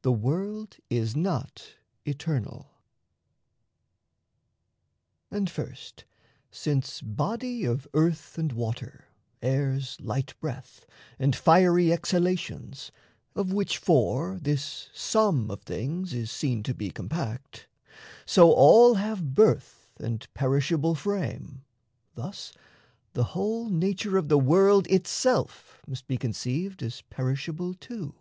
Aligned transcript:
THE 0.00 0.12
WORLD 0.12 0.78
IS 0.88 1.14
NOT 1.14 1.74
ETERNAL 2.06 2.70
And 5.30 5.50
first, 5.50 6.06
Since 6.50 7.02
body 7.02 7.66
of 7.66 7.86
earth 7.92 8.38
and 8.38 8.52
water, 8.52 9.04
air's 9.42 10.00
light 10.00 10.32
breath, 10.40 10.86
And 11.18 11.36
fiery 11.36 11.92
exhalations 11.92 12.90
(of 13.34 13.52
which 13.52 13.76
four 13.76 14.38
This 14.40 14.88
sum 14.94 15.50
of 15.50 15.60
things 15.64 16.14
is 16.14 16.30
seen 16.30 16.62
to 16.62 16.72
be 16.72 16.88
compact) 16.90 17.68
So 18.24 18.52
all 18.52 18.94
have 18.94 19.34
birth 19.34 19.90
and 19.98 20.26
perishable 20.32 20.94
frame, 20.94 21.66
Thus 22.14 22.54
the 23.12 23.24
whole 23.36 23.68
nature 23.68 24.16
of 24.16 24.30
the 24.30 24.38
world 24.38 24.86
itself 24.86 25.82
Must 25.86 26.06
be 26.06 26.16
conceived 26.16 26.82
as 26.82 27.02
perishable 27.10 27.74
too. 27.74 28.14